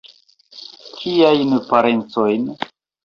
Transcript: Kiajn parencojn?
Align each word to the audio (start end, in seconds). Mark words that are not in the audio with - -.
Kiajn 0.97 1.51
parencojn? 1.69 2.49